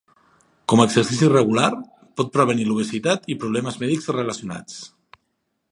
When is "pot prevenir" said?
2.21-2.67